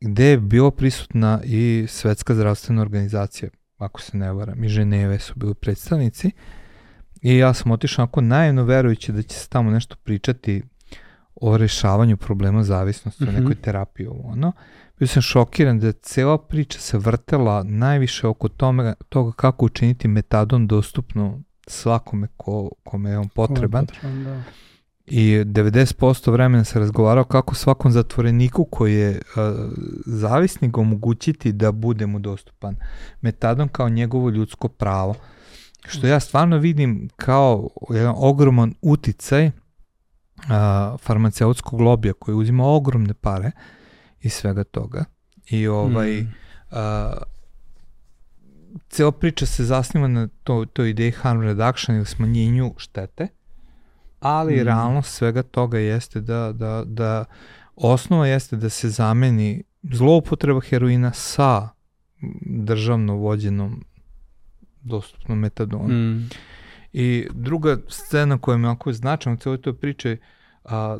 [0.00, 5.32] gde je bilo prisutna i Svetska zdravstvena organizacija, ako se ne varam, i Ženeve su
[5.36, 6.30] bili predstavnici,
[7.22, 10.62] i ja sam otišao onako naivno verujući da će se tamo nešto pričati
[11.40, 13.36] o rešavanju problema zavisnosti, Mhm.
[13.36, 14.52] o nekoj terapiji ovo ono.
[14.98, 20.66] Bio sam šokiran da cela priča se vrtela najviše oko tome, toga kako učiniti metadon
[20.66, 23.86] dostupno svakome ko, kome je on potreban.
[23.86, 24.42] potreban da.
[25.06, 29.68] i 90% vremena se razgovarao kako svakom zatvoreniku koji je a,
[30.06, 32.76] zavisnik omogućiti da bude mu dostupan
[33.20, 35.14] metadon kao njegovo ljudsko pravo.
[35.86, 39.50] Što ja stvarno vidim kao jedan ogroman uticaj
[40.48, 43.50] a, farmaceutskog lobija koji uzima ogromne pare
[44.20, 45.04] i svega toga.
[45.50, 46.34] I ovaj, mm.
[46.70, 47.12] a,
[48.88, 53.28] cela priča se zasniva na to, to ideji harm reduction ili smanjenju štete,
[54.20, 54.64] ali mm.
[54.64, 57.24] realnost svega toga jeste da, da, da
[57.76, 61.68] osnova jeste da se zameni zloupotreba heroina sa
[62.46, 63.84] državno vođenom
[64.82, 65.90] dostupnom metadonom.
[65.90, 66.30] Mm.
[66.92, 70.16] I druga scena koja mi jako značajna u celoj toj priče
[70.64, 70.98] a,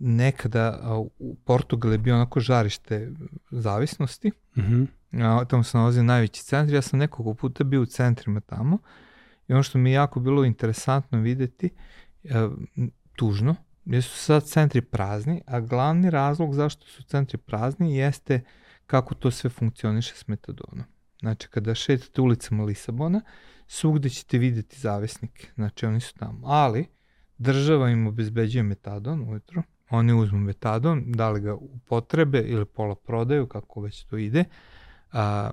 [0.00, 3.12] nekada a, u Portugal je bio onako žarište
[3.50, 4.30] zavisnosti.
[4.56, 4.86] Mm -hmm.
[5.24, 6.74] a, tamo se nalazi najveći centar.
[6.74, 8.78] Ja sam nekoliko puta bio u centrima tamo
[9.48, 11.70] i ono što mi je jako bilo interesantno videti,
[12.30, 12.50] a,
[13.16, 18.40] tužno, jer su sad centri prazni, a glavni razlog zašto su centri prazni jeste
[18.86, 20.84] kako to sve funkcioniše s metadonom.
[21.20, 23.20] Znači, kada šetate ulicama Lisabona,
[23.68, 26.46] svugde ćete videti zavisnike, znači oni su tamo.
[26.48, 26.86] Ali,
[27.38, 33.46] država im obezbeđuje metadon ujutro, oni uzmu metadon, da li ga upotrebe ili pola prodaju,
[33.46, 34.44] kako već to ide,
[35.12, 35.50] a,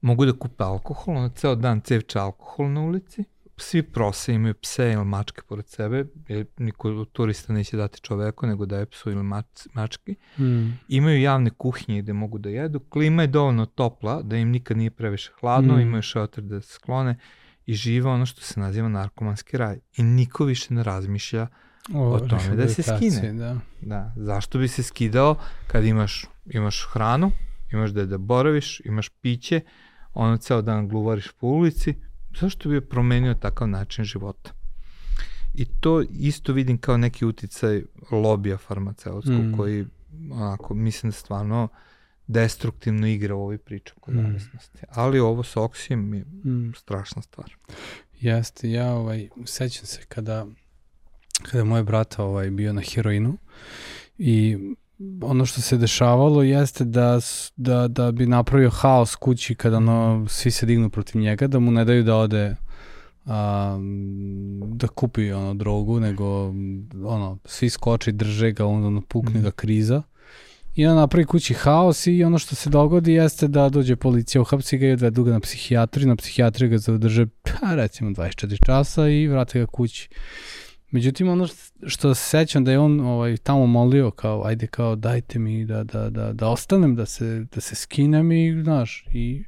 [0.00, 3.24] mogu da kupe alkohol, ono ceo dan cevče alkohol na ulici,
[3.62, 8.46] svi prose imaju pse ili mačke pored sebe, jer niko od turista neće dati čoveku,
[8.46, 10.14] nego daje psu ili mač, mački.
[10.38, 10.78] Mm.
[10.88, 14.90] Imaju javne kuhinje gde mogu da jedu, klima je dovoljno topla, da im nikad nije
[14.90, 15.80] previše hladno, mm.
[15.80, 17.18] imaju šelter da se sklone
[17.66, 19.78] i žive ono što se naziva narkomanski raj.
[19.96, 21.46] I niko više ne razmišlja
[21.94, 23.32] o, o tome da se skine.
[23.32, 23.58] Da.
[23.80, 24.12] da.
[24.16, 27.30] Zašto bi se skidao kad imaš, imaš hranu,
[27.72, 29.60] imaš da je da boraviš, imaš piće,
[30.14, 31.94] ono ceo dan gluvariš po ulici,
[32.40, 34.50] zašto bi promenio takav način života?
[35.54, 39.56] I to isto vidim kao neki uticaj lobija farmaceutskog mm.
[39.56, 39.86] koji
[40.30, 41.68] onako, mislim da stvarno
[42.26, 44.36] destruktivno igra u ovoj priči oko mm.
[44.88, 46.72] Ali ovo sa oksijem je mm.
[46.76, 47.56] strašna stvar.
[48.20, 50.46] Jeste, ja ovaj, sećam se kada,
[51.42, 53.38] kada moj brata ovaj, bio na heroinu
[54.18, 54.58] i
[55.22, 57.20] ono što se dešavalo jeste da,
[57.56, 61.70] da, da bi napravio haos kući kada ono, svi se dignu protiv njega, da mu
[61.70, 62.56] ne daju da ode
[63.26, 63.78] a,
[64.74, 66.26] da kupi ono drogu, nego
[67.04, 69.42] ono, svi skoče i drže ga, onda ono, pukne mm.
[69.42, 70.02] ga kriza.
[70.74, 74.78] I on napravi kući haos i ono što se dogodi jeste da dođe policija, uhapsi
[74.78, 79.26] ga i odvedu ga na psihijatriju, na psihijatriju ga zadrže, pa recimo 24 časa i
[79.26, 80.08] vrate ga kući.
[80.92, 81.46] Međutim, ono
[81.86, 85.84] što se sećam da je on ovaj, tamo molio kao, ajde kao dajte mi da,
[85.84, 89.44] da, da, da ostanem, da se, da se skinem i, znaš, i,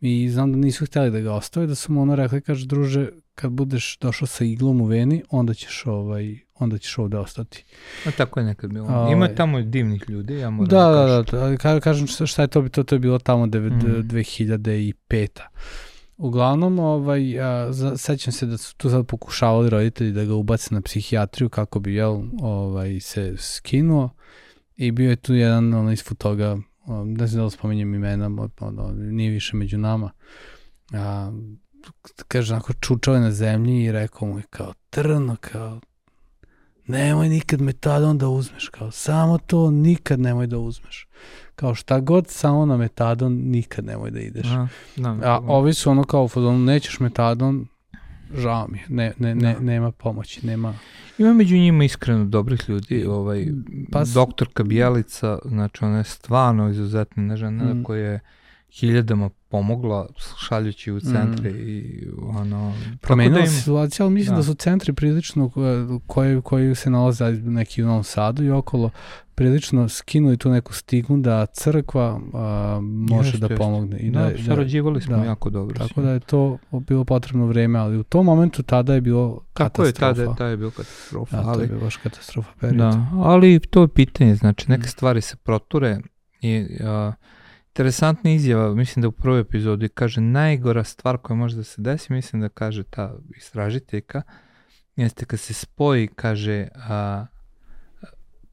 [0.00, 3.08] i znam da nisu hteli da ga ostave, da su mu ono rekli, kaže, druže,
[3.34, 7.64] kad budeš došao sa iglom u veni, onda ćeš ovaj, onda ćeš ovde ostati.
[8.06, 8.86] A tako je nekad bilo.
[8.88, 9.34] A, Ima ovaj.
[9.34, 12.82] tamo divnih ljudi, ja moram da, da, da, da, da, kažem šta je to, to,
[12.82, 14.08] to je bilo tamo 9, mm.
[14.08, 15.28] 2005
[16.22, 20.80] Uglavnom, ovaj, a, sećam se da su tu sad pokušavali roditelji da ga ubace na
[20.80, 24.10] psihijatriju kako bi jel, ovaj, se skinuo
[24.76, 26.58] i bio je tu jedan ono, iz toga,
[27.04, 30.10] ne znam da li spominjem imena, ono, nije više među nama,
[30.92, 31.32] a,
[32.28, 35.80] kaže, onako čučao je na zemlji i rekao mu je kao trno, kao
[36.86, 41.08] nemoj nikad metadon da uzmeš, kao samo to nikad nemoj da uzmeš
[41.60, 44.46] kao šta god, samo na metadon nikad nemoj da ideš.
[44.46, 45.40] Aha, da, A da.
[45.46, 47.66] ovi su ono kao u nećeš metadon,
[48.34, 49.60] žao mi je, ne, ne, ne, da.
[49.60, 50.74] nema pomoći, nema...
[51.18, 53.46] Ima među njima iskreno dobrih ljudi, ovaj,
[53.92, 57.82] pa, doktorka Bijelica, znači ona je stvarno izuzetna žena mm.
[57.82, 58.20] koja je
[58.70, 60.08] hiljadama pomogla
[60.48, 61.56] šaljući u centre mm.
[61.68, 62.74] i ono...
[63.00, 63.50] Promenila da im...
[63.50, 64.36] situacija, ali mislim da.
[64.36, 65.50] da su centri prilično
[66.06, 68.90] koji, koji se nalaze neki u Novom Sadu i okolo
[69.34, 73.98] prilično skinuli tu neku stigmu da crkva a, može jeste, da pomogne.
[73.98, 75.78] I da, da, sarađivali smo da, jako dobro.
[75.78, 79.82] Tako da je to bilo potrebno vreme, ali u tom momentu tada je bilo Kako
[79.82, 80.06] katastrofa.
[80.06, 81.36] je, tada, tada je bilo katastrofa.
[81.36, 82.78] Da, ali, to je bilo baš katastrofa period.
[82.78, 84.90] Da, ali to je pitanje, znači neke mm.
[84.90, 85.98] stvari se proture
[86.40, 87.12] i a,
[87.70, 92.12] interesantna izjava, mislim da u prvoj epizodi kaže najgora stvar koja može da se desi,
[92.12, 94.22] mislim da kaže ta istražiteljka,
[94.96, 97.26] jeste kad se spoji, kaže, a,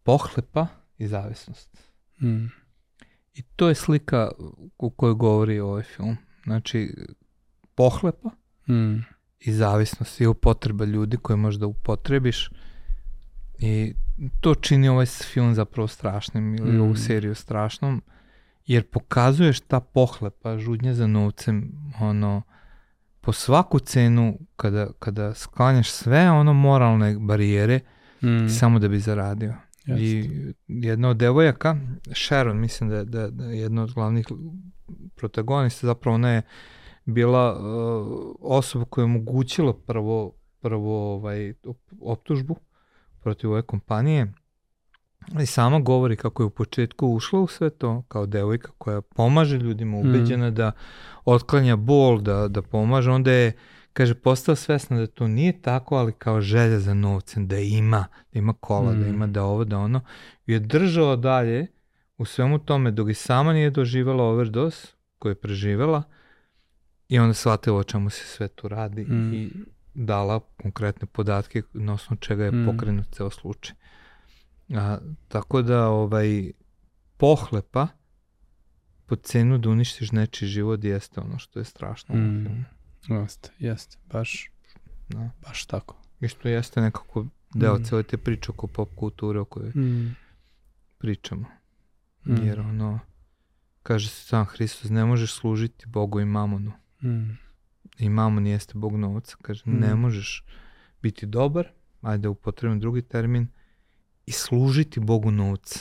[0.04, 1.78] pohlepa i zavisnost.
[2.22, 2.46] Mm.
[3.34, 4.32] I to je slika
[4.78, 6.18] u kojoj govori ovaj film.
[6.44, 6.96] Znači,
[7.76, 8.30] pohlepa
[8.70, 8.96] mm.
[9.40, 12.50] i zavisnost i upotreba ljudi koje možda upotrebiš
[13.60, 13.94] i
[14.42, 16.82] to čini ovaj film zapravo strašnim ili mm.
[16.82, 18.02] ovu seriju strašnom
[18.68, 22.42] jer pokazuješ ta pohlepa, žudnja za novcem, ono,
[23.22, 27.80] po svaku cenu kada, kada sklanjaš sve ono moralne barijere,
[28.22, 28.50] Mm.
[28.50, 29.54] samo da bi zaradio.
[29.86, 30.04] Jeste.
[30.04, 30.30] I
[30.68, 31.78] jedna od devojaka,
[32.16, 34.28] Sharon, mislim da je, da, da je jedna od glavnih
[35.16, 36.42] protagonista, zapravo ona je
[37.06, 38.08] bila uh,
[38.42, 42.56] osoba koja je omogućila prvo, prvo ovaj, op- optužbu
[43.20, 44.34] protiv ove kompanije
[45.34, 49.58] i sama govori kako je u početku ušla u sve to kao devojka koja pomaže
[49.58, 50.72] ljudima, ubeđena da
[51.26, 53.52] otklanja bol, da, da pomaže, onda je
[53.94, 58.40] kaže, postao svesna da to nije tako, ali kao želja za novcem, da ima, da
[58.40, 59.10] ima kola, da Mm.
[59.10, 60.02] ima da ovo, da ono.
[60.48, 61.68] I je držao dalje
[62.18, 64.88] u svemu tome dok i sama nije doživjela overdose
[65.20, 66.04] koju je preživela
[67.10, 69.34] i onda shvatila o čemu se sve tu radi Mm.
[69.34, 69.50] i
[69.94, 72.66] dala konkretne podatke na osnovu čega je Mm.
[72.66, 73.76] pokrenut ceo slučaj.
[74.70, 76.52] A, tako da ovaj
[77.18, 77.88] pohlepa
[79.06, 82.66] po cenu da uništiš nečiji život jeste ono što je strašno Mm.
[83.10, 84.52] Jeste, jeste, baš,
[85.10, 85.30] Da.
[85.42, 85.96] baš tako.
[86.22, 87.84] I što jeste nekako deo Mm.
[87.84, 90.16] cele te priče oko pop kulture o kojoj Mm.
[90.98, 91.46] pričamo.
[92.26, 92.36] Mm.
[92.38, 93.00] Jer ono,
[93.84, 96.72] kaže se sam Hristos, ne možeš služiti Bogu i mamonu.
[97.04, 97.38] Mm.
[97.98, 99.36] I mamon jeste Bog novca.
[99.42, 100.00] Kaže, ne Mm.
[100.00, 100.46] možeš
[101.02, 101.68] biti dobar,
[102.02, 103.48] ajde upotrebim drugi termin,
[104.28, 105.80] i služiti Bogu novca.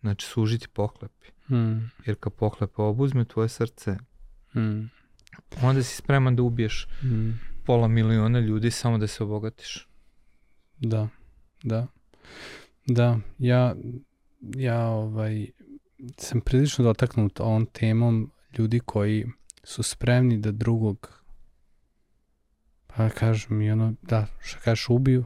[0.00, 1.26] Znači, služiti pohlepi.
[1.54, 1.90] Mm.
[2.06, 3.96] Jer kad pohlepa obuzme tvoje srce,
[4.54, 4.90] Mm.
[5.62, 7.30] onda si spreman da ubiješ Mm.
[7.64, 9.88] pola miliona ljudi samo da se obogatiš.
[10.78, 11.08] Da,
[11.62, 11.86] da.
[12.86, 13.74] Da, ja,
[14.40, 15.46] ja ovaj,
[16.16, 19.26] sam prilično dotaknut ovom temom ljudi koji
[19.64, 21.22] su spremni da drugog
[22.86, 25.24] pa kažem i ono, da, što kažeš ubiju,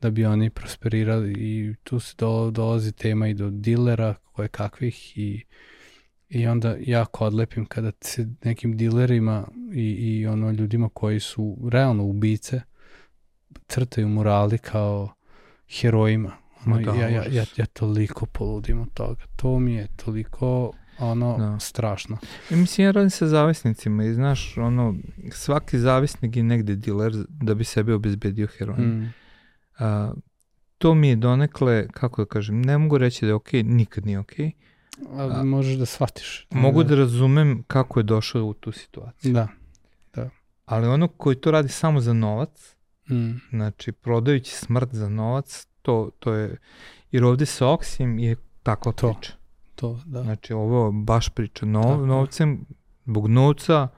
[0.00, 5.18] da bi oni prosperirali i tu se do, dolazi tema i do dilera koje kakvih
[5.18, 5.44] i
[6.28, 12.04] i onda jako odlepim kada se nekim dilerima i, i ono ljudima koji su realno
[12.04, 12.60] ubice
[13.68, 15.14] crtaju murali kao
[15.80, 16.32] herojima.
[16.66, 19.22] Ono, Ma da, ja, ja, ja, ja toliko poludim od toga.
[19.36, 21.58] To mi je toliko ono Da.
[21.58, 22.18] strašno.
[22.50, 24.94] I mislim, ja radim sa zavisnicima i znaš, ono,
[25.32, 28.82] svaki zavisnik je negde diler da bi sebe obezbedio heroin.
[28.84, 29.14] Mm.
[29.80, 30.12] A,
[30.78, 34.18] to mi je donekle, kako da kažem, ne mogu reći da je okej, nikad nije
[34.18, 34.52] okej.
[35.10, 36.46] Ali A- možeš da shvatiš.
[36.50, 39.32] Mogu da razumem kako je došao u tu situaciju.
[39.32, 39.48] Da.
[40.66, 42.76] Ali ono koji to radi samo za novac,
[43.08, 43.30] Mm.
[43.50, 46.56] znači prodajući smrt za novac, to, to je,
[47.10, 49.12] jer ovde sa Oksijem je takva To.
[49.12, 49.32] priča.
[49.74, 50.22] To, da.
[50.22, 51.66] Znači ovo je baš priča.
[51.66, 52.06] No, Tako je.
[52.06, 52.64] novcem,
[53.04, 53.88] zbog novca,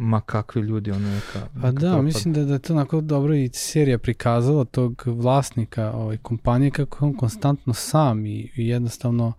[0.00, 1.48] ma kakvi ljudi, ono neka...
[1.54, 2.04] Pa neka da, propad.
[2.04, 7.06] mislim da, da je to onako dobro i serija prikazala tog vlasnika ovaj, kompanije kako
[7.06, 9.32] on konstantno sam i, i jednostavno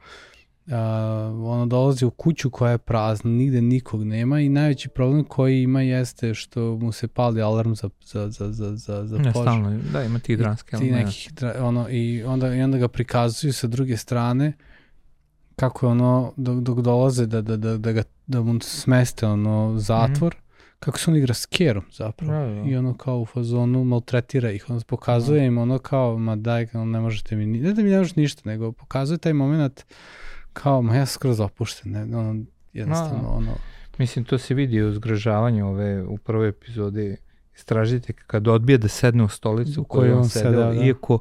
[0.68, 5.62] a, ono dolazi u kuću koja je prazna, nigde nikog nema i najveći problem koji
[5.62, 9.80] ima jeste što mu se pali alarm za, za, za, za, za, za Ne, stalno,
[9.94, 13.68] da, ima ti dranske ti nekih, dra- ono, i, onda, i onda ga prikazuju sa
[13.68, 14.54] druge strane
[15.56, 19.74] kako je ono, dok, dok dolaze da, da, da, da, ga, da mu smeste ono
[19.78, 20.36] zatvor,
[20.86, 21.34] kako se on igra?
[21.34, 22.34] S kerom zapravo.
[22.34, 22.70] Da, da.
[22.70, 27.00] I ono kao u fazonu maltretira ih, on pokazuje im ono kao, ma daj, ne
[27.00, 29.86] možete mi, ni- ne da mi ne možeš ništa, nego pokazuje taj moment
[30.54, 33.52] kao, ma ja sam skroz opušten, ne, ono, jednostavno, ono,
[33.98, 37.18] Mislim, to se vidi u zgražavanju ove, u prvoj epizodi.
[37.56, 40.86] Istražite kad odbije da sedne u stolicu u kojoj je on sedeo, sedeo, da.
[40.86, 41.20] iako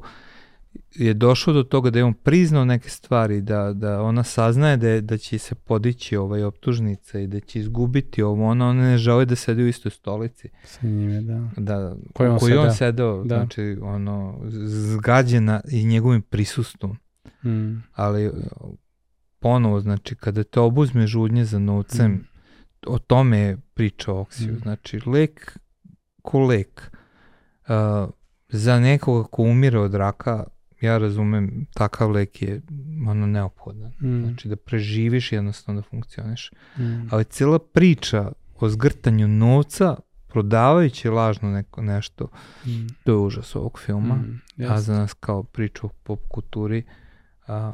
[0.95, 4.87] je došao do toga da je on priznao neke stvari, da, da ona saznaje da,
[4.89, 8.97] je, da će se podići ovaj optužnica i da će izgubiti ovo, ona, ona ne
[8.97, 10.49] želi da sedi u istoj stolici.
[10.63, 11.49] sa njime, da.
[11.57, 13.35] Da, Koji on u kojoj on sedeo, Da.
[13.35, 16.97] znači ono, zgađena i njegovim prisustvom.
[17.45, 18.31] Mm, ali
[19.39, 22.25] ponovo, znači, kada te obuzme žudnje za novcem, Mm.
[22.87, 24.53] o tome je priča Oksiju.
[24.53, 24.59] Mm.
[24.61, 25.57] Znači, lek
[26.21, 26.91] ko lek.
[27.67, 28.09] Uh,
[28.49, 30.43] za nekoga ko umire od raka,
[30.81, 32.61] ja razumem, takav lek je
[33.07, 33.91] ono neophodan.
[33.93, 36.51] mm, Znači, da preživiš jednostavno da funkcioniš.
[36.77, 39.95] mm, Ali cijela priča o zgrtanju novca,
[40.27, 42.27] prodavajući lažno neko, nešto,
[42.65, 44.77] mm, to je užas ovog filma mm, a jasno.
[44.77, 46.83] za nas kao priču o pop kulturi,
[47.47, 47.73] a,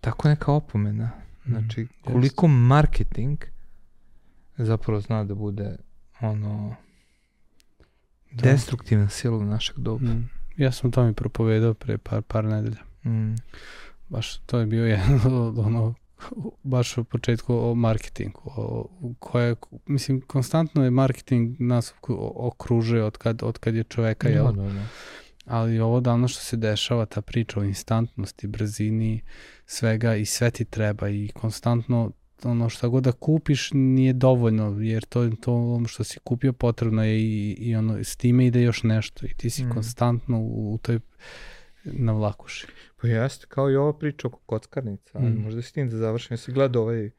[0.00, 1.10] tako neka opomena.
[1.46, 3.38] Znači, Mm, koliko marketing
[4.56, 5.76] zapravo zna da bude
[6.20, 6.76] ono
[8.32, 8.42] Da.
[8.42, 10.04] destruktivna sila našeg doba.
[10.04, 10.30] Mm.
[10.56, 12.82] Ja sam to mi propovedao pre par, par nedelja.
[13.04, 13.34] Mm.
[14.08, 15.94] Baš to je bio jedan od ono
[16.62, 18.88] baš u početku o marketingu o,
[19.18, 19.54] koje,
[19.86, 21.94] mislim, konstantno je marketing nas
[22.34, 24.44] okružuje od kad, od kad je čoveka, jel?
[24.44, 24.84] Da, da, da.
[25.46, 29.20] ali ovo davno što se dešava, ta priča o instantnosti, brzini,
[29.66, 32.10] svega i sve ti treba i konstantno
[32.44, 37.20] ono šta god da kupiš nije dovoljno, jer to, to što si kupio potrebno je
[37.20, 39.70] i, i ono, s time ide još nešto i ti si Mm.
[39.70, 41.00] konstantno u, u toj
[41.84, 42.66] na vlakuši.
[43.00, 45.18] Pa jeste, kao i ova priča oko kockarnica.
[45.18, 45.42] Mm.
[45.42, 46.34] Možda s tim da završim.
[46.34, 47.10] Jesi gledao ovaj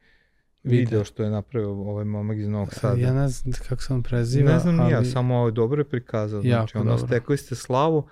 [0.62, 3.00] video, video što je napravio ovaj momak iz Novog Sada?
[3.00, 4.52] Ja ne znam kako se on preziva.
[4.52, 4.92] Ne znam ali...
[4.92, 6.42] ja, samo ovo dobro je prikazao.
[6.42, 7.06] Znači, ono, dobro.
[7.06, 8.08] stekli ste slavu,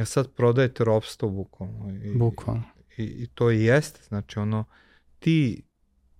[0.00, 1.90] a sad prodajete ropstvo bukvalno.
[2.04, 2.62] I, bukvalno.
[2.96, 4.64] I, I to i jeste, znači ono,
[5.18, 5.62] ti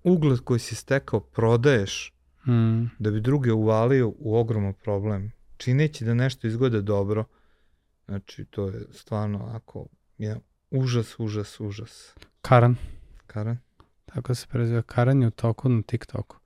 [0.06, 2.12] ugled koji si stekao prodaješ
[2.46, 2.84] mm.
[2.98, 5.32] da bi druge uvalio u ogroman problem.
[5.56, 7.24] Čineći da nešto izgleda dobro,
[8.06, 9.86] znači to je stvarno ako
[10.18, 10.36] je
[10.70, 12.14] užas, užas, užas.
[12.42, 12.76] Karan.
[13.26, 13.58] Karan?
[14.06, 14.82] Tako se preziva.
[14.82, 16.36] Karan je u toku na TikToku.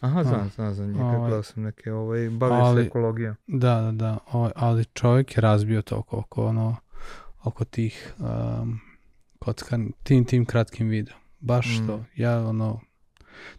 [0.00, 3.36] Aha, znam, znam za njega, ovaj, gledao sam neke, ovaj, bavio se ekologijom.
[3.46, 6.76] Da, da, da, ovaj, ali čovjek je razbio to oko, oko, ono,
[7.44, 8.80] oko tih um,
[9.38, 11.14] kockan, tim, tim kratkim video.
[11.40, 11.86] Baš mm.
[11.86, 12.80] to, ja ono,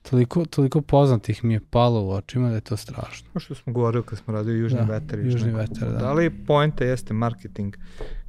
[0.01, 3.29] toliko, toliko poznatih mi je palo u očima da je to strašno.
[3.33, 5.19] Kao što smo govorili kad smo radili Južni da, vetar.
[5.19, 5.97] Južni vetar, da.
[5.97, 7.75] Da li poenta jeste marketing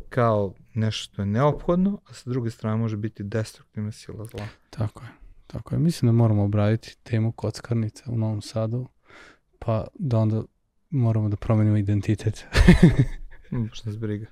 [0.08, 4.46] kao nešto što je neophodno, a sa druge strane može biti destruktivna sila zla.
[4.70, 5.08] Tako je.
[5.46, 5.78] Tako je.
[5.78, 8.88] Mislim da moramo obraditi temu kockarnica u Novom Sadu,
[9.58, 10.42] pa da onda
[10.90, 12.44] moramo da promenimo identitet.
[13.68, 14.26] Baš nas briga.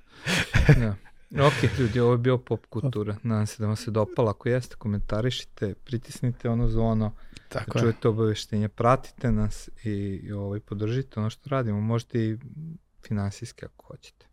[0.81, 0.95] Ja.
[1.39, 3.15] Ok, ljudi, ovo je bio pop kultura.
[3.23, 4.31] Nadam se da vam se dopala.
[4.31, 7.13] Ako jeste, komentarišite, pritisnite ono zvono,
[7.49, 9.89] Tako čujete obaveštenje, pratite nas i,
[10.23, 11.81] i ovaj, podržite ono što radimo.
[11.81, 12.37] Možete i
[13.07, 14.25] finansijski ako hoćete.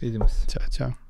[0.00, 0.46] Vidimo se.
[0.50, 1.09] Ćao, čao.